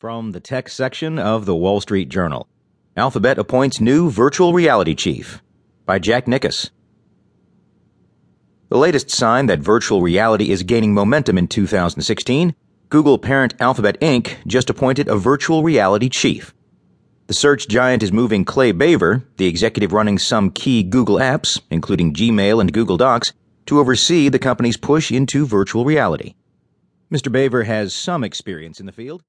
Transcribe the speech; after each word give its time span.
From 0.00 0.32
the 0.32 0.40
tech 0.40 0.70
section 0.70 1.18
of 1.18 1.44
the 1.44 1.54
Wall 1.54 1.78
Street 1.82 2.08
Journal 2.08 2.48
Alphabet 2.96 3.36
appoints 3.36 3.82
new 3.82 4.08
virtual 4.08 4.54
reality 4.54 4.94
chief 4.94 5.42
by 5.84 5.98
Jack 5.98 6.26
Nicas. 6.26 6.70
The 8.70 8.78
latest 8.78 9.10
sign 9.10 9.44
that 9.44 9.58
virtual 9.58 10.00
reality 10.00 10.48
is 10.48 10.62
gaining 10.62 10.94
momentum 10.94 11.36
in 11.36 11.48
2016, 11.48 12.54
Google 12.88 13.18
parent 13.18 13.52
Alphabet 13.60 14.00
Inc. 14.00 14.36
just 14.46 14.70
appointed 14.70 15.06
a 15.06 15.16
virtual 15.16 15.62
reality 15.62 16.08
chief. 16.08 16.54
The 17.26 17.34
search 17.34 17.68
giant 17.68 18.02
is 18.02 18.10
moving 18.10 18.46
Clay 18.46 18.72
Bavor, 18.72 19.22
the 19.36 19.48
executive 19.48 19.92
running 19.92 20.16
some 20.16 20.50
key 20.50 20.82
Google 20.82 21.16
apps, 21.16 21.60
including 21.70 22.14
Gmail 22.14 22.62
and 22.62 22.72
Google 22.72 22.96
Docs, 22.96 23.34
to 23.66 23.78
oversee 23.78 24.30
the 24.30 24.38
company's 24.38 24.78
push 24.78 25.12
into 25.12 25.44
virtual 25.44 25.84
reality. 25.84 26.36
Mr. 27.12 27.30
Bavor 27.30 27.66
has 27.66 27.92
some 27.92 28.24
experience 28.24 28.80
in 28.80 28.86
the 28.86 28.92
field. 28.92 29.22